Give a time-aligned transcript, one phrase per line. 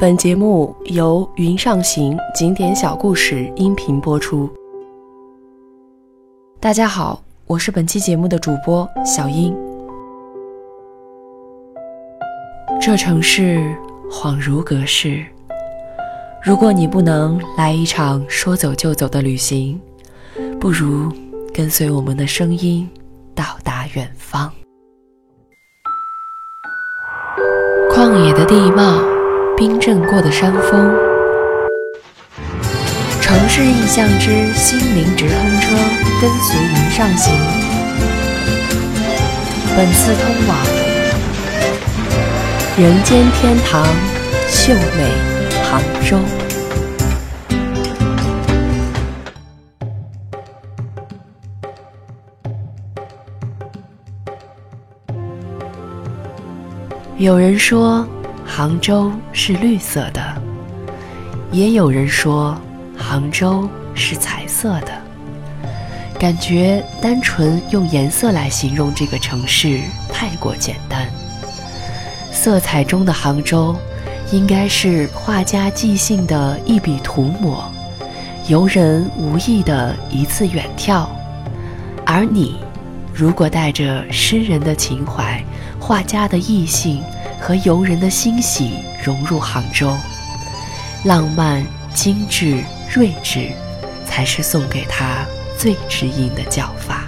[0.00, 4.48] 本节目由云上行景点小故事音频播出。
[6.58, 9.54] 大家好，我是本期节目的主播小英。
[12.80, 13.76] 这城市
[14.10, 15.22] 恍如隔世，
[16.42, 19.78] 如果你不能来一场说走就走的旅行，
[20.58, 21.12] 不如
[21.52, 22.88] 跟随我们的声音
[23.34, 24.50] 到达远方。
[27.92, 29.19] 旷野的地貌。
[29.60, 30.90] 冰镇过的山峰，
[33.20, 35.76] 城市印象之心灵直通车，
[36.18, 37.34] 跟随云上行。
[39.76, 40.56] 本次通往
[42.78, 43.84] 人间天堂
[44.48, 45.12] 秀美
[45.62, 46.16] 杭州。
[57.18, 58.08] 有人说。
[58.52, 60.20] 杭州是绿色的，
[61.52, 62.60] 也有人说
[62.98, 64.88] 杭州是彩色的。
[66.18, 69.78] 感觉单纯用颜色来形容这个城市
[70.12, 71.08] 太过简单。
[72.32, 73.74] 色彩中的杭州，
[74.32, 77.64] 应该是画家即兴的一笔涂抹，
[78.48, 81.06] 游人无意的一次远眺。
[82.04, 82.56] 而你，
[83.14, 85.40] 如果带着诗人的情怀，
[85.78, 87.00] 画家的意兴。
[87.40, 89.96] 和游人的欣喜融入杭州，
[91.04, 93.50] 浪漫、精致、睿智，
[94.06, 95.24] 才是送给他
[95.58, 97.04] 最知音的叫法。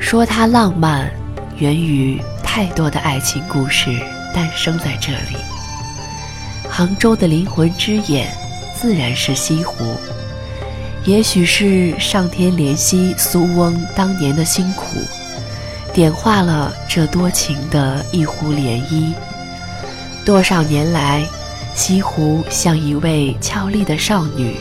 [0.00, 1.10] 说它浪漫，
[1.58, 3.94] 源于太多的爱情故事
[4.34, 5.57] 诞生在这里。
[6.78, 8.32] 杭州的灵魂之眼，
[8.72, 9.96] 自然是西湖。
[11.04, 14.84] 也许是上天怜惜苏翁当年的辛苦，
[15.92, 19.12] 点化了这多情的一湖涟漪。
[20.24, 21.26] 多少年来，
[21.74, 24.56] 西湖像一位俏丽的少女，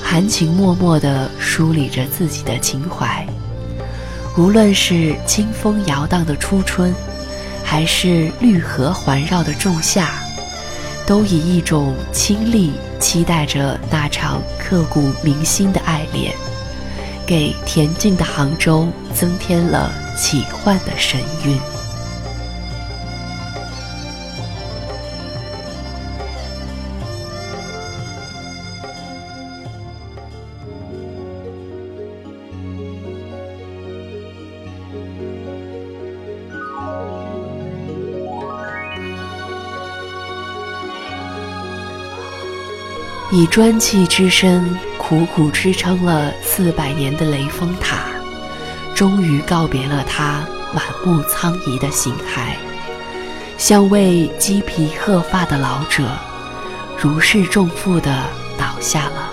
[0.00, 3.26] 含情脉脉地梳理着自己的情怀。
[4.38, 6.94] 无论是清风摇荡的初春，
[7.64, 10.19] 还是绿荷环绕的仲夏。
[11.06, 16.32] 都以一种亲历期待着那场刻骨铭心的爱恋，
[17.26, 21.79] 给恬静的杭州增添了奇幻的神韵。
[43.32, 48.06] 以砖砌之身，苦苦支撑了四百年的雷峰塔，
[48.92, 52.56] 终于告别了它满目苍夷的形骸，
[53.56, 56.08] 像位鸡皮鹤发的老者，
[56.98, 58.10] 如释重负地
[58.58, 59.30] 倒下了。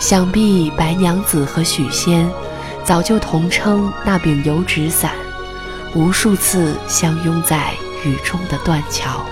[0.00, 2.26] 想必白娘子和许仙，
[2.82, 5.12] 早就同称那柄油纸伞，
[5.94, 7.74] 无数次相拥在
[8.06, 9.22] 雨中的断桥。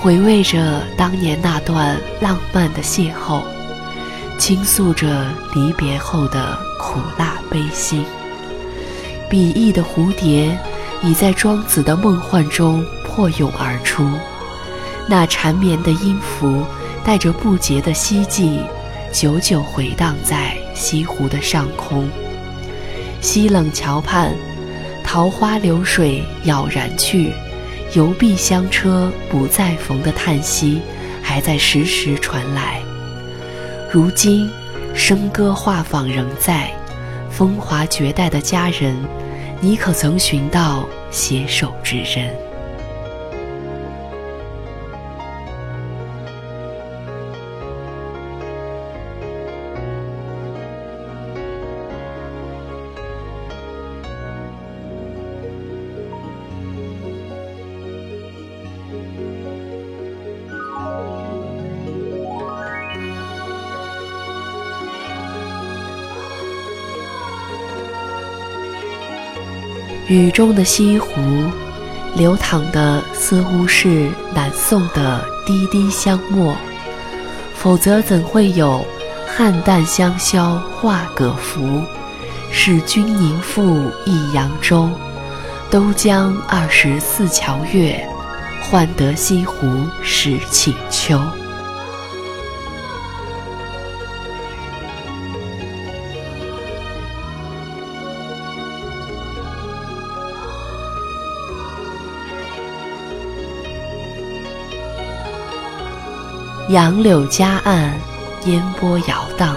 [0.00, 3.42] 回味着当年那段浪漫的邂逅，
[4.38, 8.04] 倾诉着离别后的苦辣悲心。
[9.28, 10.56] 笔意的蝴蝶
[11.02, 14.08] 已在庄子的梦幻中破蛹而出，
[15.08, 16.64] 那缠绵的音符
[17.04, 18.60] 带着不竭的希冀，
[19.12, 22.08] 久久回荡在西湖的上空。
[23.20, 24.32] 西冷桥畔，
[25.02, 27.32] 桃花流水杳然去。
[27.94, 30.80] 游碧香车不再逢的叹息，
[31.22, 32.82] 还在时时传来。
[33.90, 34.50] 如今，
[34.94, 36.70] 笙歌画舫仍在，
[37.30, 38.94] 风华绝代的佳人，
[39.60, 42.47] 你可曾寻到携手之人？
[70.08, 71.12] 雨中的西湖，
[72.14, 76.56] 流淌的似乎是南宋的滴滴香墨，
[77.54, 78.82] 否则怎会有
[79.28, 81.82] “汉淡香消画葛浮，
[82.50, 84.88] 使君宁赋一扬州。
[85.70, 88.02] 都将二十四桥月，
[88.62, 89.66] 换得西湖
[90.02, 91.20] 十顷秋。”
[106.68, 107.94] 杨柳夹岸，
[108.44, 109.56] 烟波摇荡，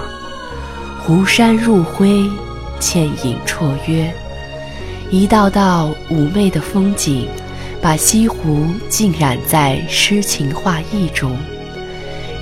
[1.03, 2.23] 湖山入灰，
[2.79, 4.09] 倩影绰约。
[5.09, 7.27] 一道道妩媚的风景，
[7.81, 11.35] 把西湖浸染在诗情画意中，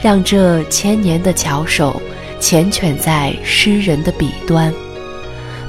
[0.03, 1.99] 让这千年的巧手
[2.39, 4.71] 缱绻在诗人的笔端，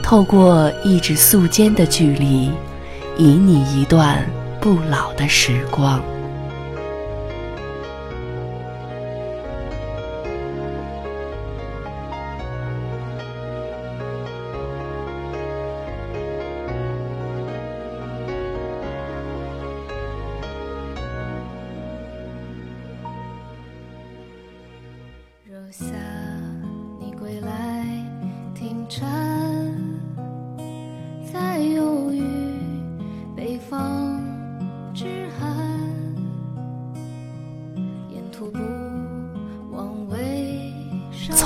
[0.02, 2.50] 透过一指素笺的距离，
[3.16, 4.22] 旖你一段
[4.60, 6.02] 不老的时光。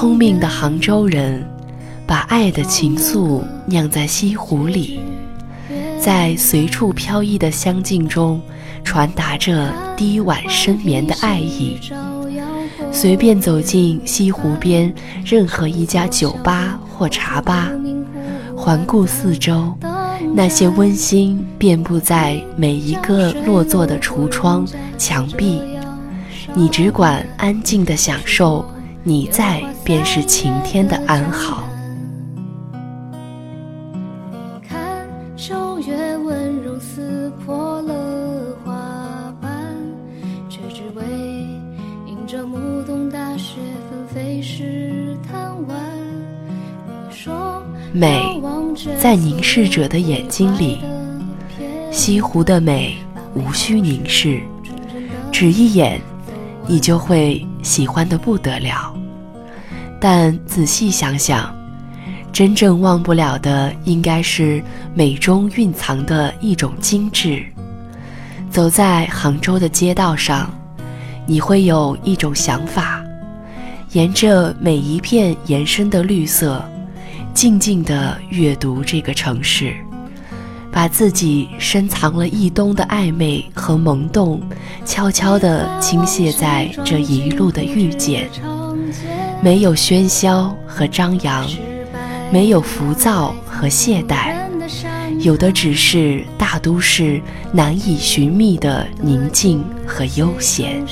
[0.05, 1.43] 聪明的杭州人，
[2.07, 5.01] 把爱的情愫酿在西湖里，
[5.99, 8.39] 在随处飘逸的香径中，
[8.85, 11.81] 传达着低婉深绵的爱意。
[12.93, 17.71] 随便走进西湖边任何一家酒吧或茶吧，
[18.55, 19.75] 环顾四周，
[20.35, 24.67] 那些温馨遍布在每一个落座的橱窗、
[24.99, 25.63] 墙壁，
[26.53, 28.63] 你只管安静地享受。
[29.07, 31.69] 你在，便是晴天的安好。
[34.33, 38.73] 你看，秋月温柔撕破了花
[39.43, 39.53] 瓣，
[40.49, 41.05] 却只为
[42.07, 43.57] 迎着暮冬大雪
[43.91, 45.79] 纷飞时贪玩。
[46.89, 48.41] 你说，美
[48.99, 50.81] 在凝视者的眼睛里，
[51.93, 52.97] 西湖的美
[53.35, 54.41] 无需凝视，
[55.31, 56.01] 只一眼。
[56.67, 58.94] 你就会喜欢的不得了，
[60.07, 61.51] 但仔细想想，
[62.31, 64.63] 真正忘不了的应该是
[64.93, 67.43] 美中蕴藏的一种精致。
[68.51, 70.53] 走在杭州的街道上，
[71.25, 73.03] 你会有一种想法：
[73.93, 76.63] 沿着每一片延伸的绿色，
[77.33, 79.75] 静静地阅读这个城市。
[80.71, 84.39] 把自己深藏了一冬的暧昧和萌动，
[84.85, 88.29] 悄悄地倾泻在这一路的遇见。
[89.45, 91.47] 没有喧嚣和张扬，
[92.33, 94.35] 没有浮躁和懈怠，
[95.21, 97.21] 有的只是大都市
[97.53, 100.83] 难以寻觅的宁静和悠闲。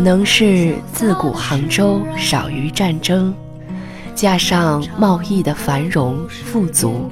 [0.00, 3.34] 可能是自古杭州少于战争，
[4.14, 7.10] 加上贸易的繁荣富足，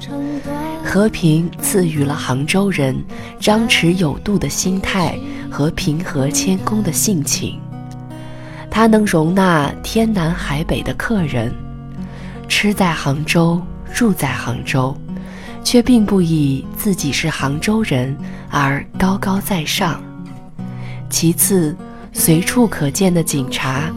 [0.83, 2.99] 和平赐予了杭州人
[3.39, 5.15] 张弛有度的心态
[5.51, 7.59] 和平和谦恭的性情。
[8.71, 11.53] 它能容纳天南海北的客人，
[12.47, 13.61] 吃在杭州，
[13.93, 14.97] 住在杭州，
[15.63, 18.17] 却并不以自己是杭州人
[18.49, 20.01] 而高高在上。
[21.07, 21.77] 其次。
[22.11, 23.93] 随处可见的警察，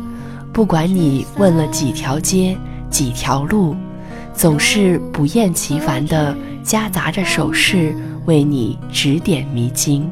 [0.52, 2.56] 不管你问了几条街、
[2.90, 3.74] 几条路，
[4.34, 7.94] 总是不厌其烦地夹杂着手势
[8.26, 10.08] 为你指点迷津。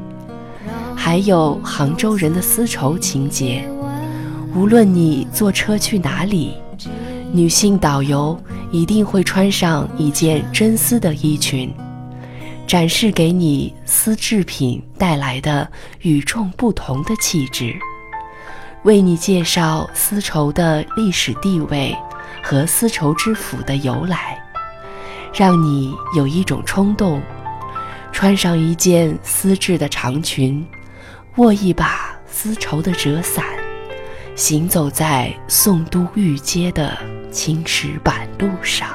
[0.96, 3.66] 还有杭州人的丝绸情节，
[4.54, 6.54] 无论你坐车去哪里，
[7.32, 8.38] 女性导游
[8.70, 11.72] 一定会穿上一件真丝的衣裙，
[12.66, 15.70] 展示给你丝制品带来的
[16.02, 17.74] 与众不同的气质。
[18.84, 21.94] 为你介绍丝绸的历史地位
[22.42, 24.42] 和丝绸之府的由来，
[25.34, 27.20] 让你有一种冲动，
[28.10, 30.66] 穿上一件丝质的长裙，
[31.36, 33.44] 握一把丝绸的折伞，
[34.34, 36.96] 行走在宋都御街的
[37.30, 38.88] 青石板路上。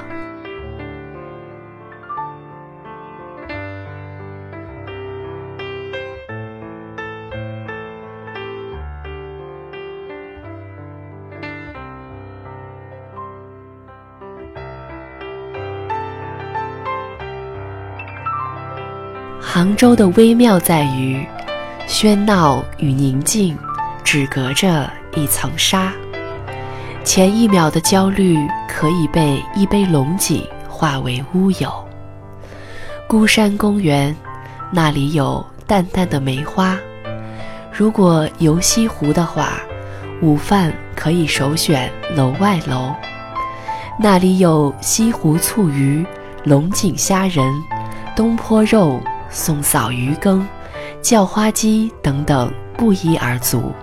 [19.56, 21.26] 杭州的微妙在于，
[21.88, 23.58] 喧闹与宁静
[24.04, 25.94] 只隔着一层纱。
[27.06, 31.72] 前一秒的焦虑可以被一杯龙井化为乌有。
[33.08, 34.14] 孤山公园，
[34.74, 36.78] 那里有淡淡的梅花，
[37.72, 39.62] 如果游西湖的话，
[40.22, 42.94] 午饭可以首选楼外楼，
[43.98, 46.06] 那里有西湖醋鱼、
[46.44, 47.50] 龙井虾仁、
[48.18, 49.00] 东坡肉、
[49.36, 50.48] 送扫鱼羹、
[51.02, 53.74] 叫花鸡等等不一而足。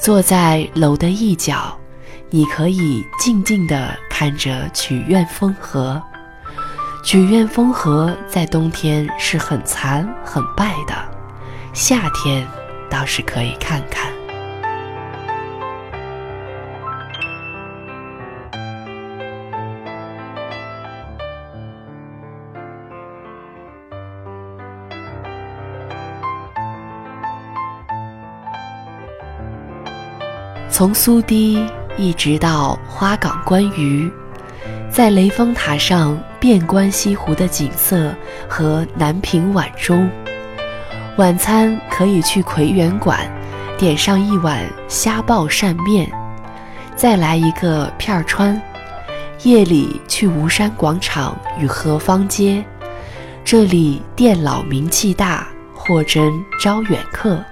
[0.00, 1.78] 坐在楼的一角，
[2.30, 6.02] 你可以静静地看着曲院风荷。
[7.04, 10.94] 曲院风荷在冬天是很残很败的，
[11.74, 12.46] 夏天
[12.90, 14.03] 倒是可以看看。
[30.84, 34.12] 从苏堤一直到花港观鱼，
[34.90, 38.14] 在雷峰塔上遍观西湖的景色
[38.46, 40.06] 和南屏晚钟。
[41.16, 43.18] 晚餐可以去葵园馆，
[43.78, 46.06] 点上一碗虾爆扇面，
[46.94, 48.60] 再来一个片儿川。
[49.42, 52.62] 夜里去吴山广场与河坊街，
[53.42, 57.42] 这里店老名气大，货真招远客。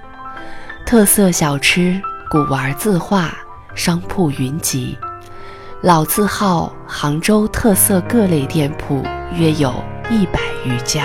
[0.85, 1.99] 特色小吃。
[2.33, 3.31] 古玩字画
[3.75, 4.97] 商铺云集，
[5.83, 9.03] 老字号杭州特色各类店铺
[9.35, 9.71] 约有
[10.09, 11.03] 一百余家。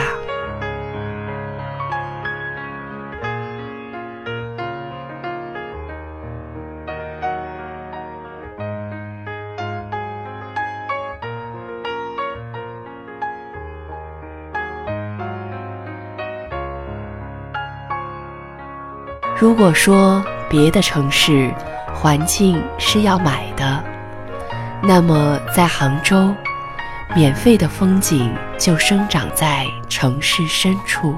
[19.39, 21.53] 如果说，别的城市
[21.95, 23.85] 环境是要买的，
[24.83, 26.35] 那么在杭州，
[27.15, 31.15] 免费的风景就生长在城市深处。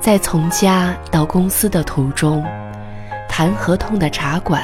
[0.00, 2.44] 在从家到公司的途中，
[3.28, 4.62] 谈合同的茶馆，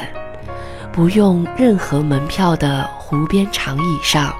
[0.93, 4.35] 不用任何门票的湖边长椅上，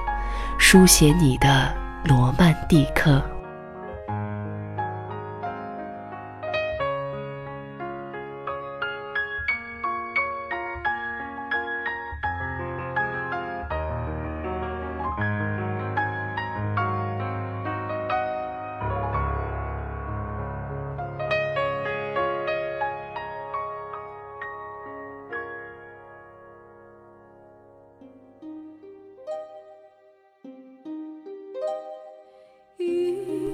[0.59, 3.21] 书写你的罗曼蒂克。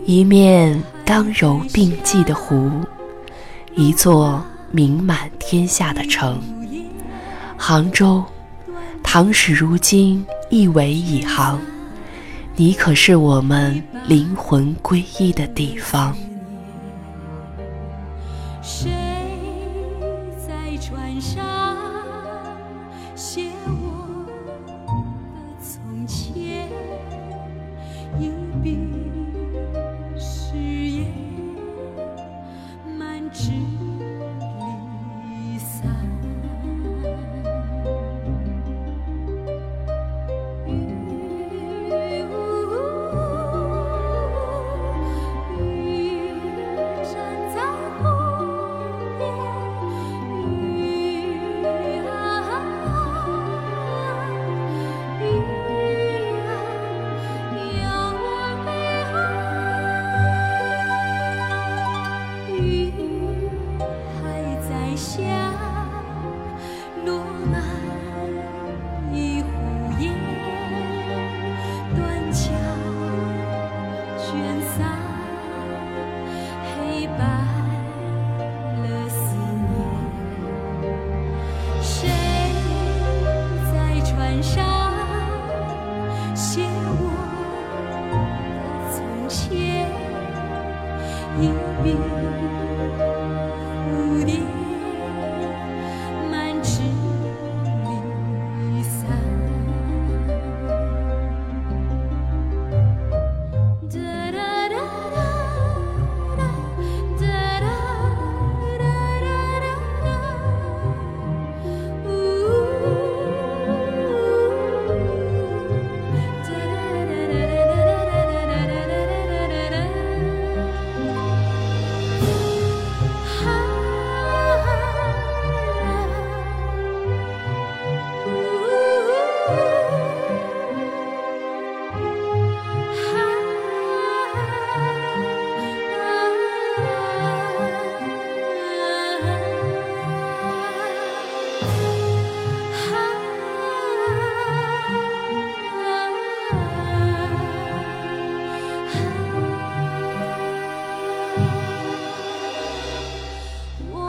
[0.07, 2.71] 一面刚柔并济的湖，
[3.75, 6.41] 一座名满天下的城。
[7.57, 8.23] 杭州，
[9.03, 11.59] 唐史如今一为一行，
[12.55, 16.15] 你可是我们灵魂皈依的地方。
[18.61, 18.89] 谁
[20.47, 21.45] 在船上
[23.13, 23.96] 写我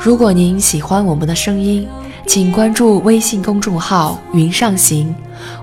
[0.01, 1.87] 如果您喜欢我们的声音，
[2.25, 5.13] 请关注微信公众号“云上行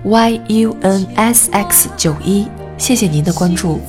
[0.03, 2.45] ”，y u n s x 九一，
[2.77, 3.79] 谢谢您的关注。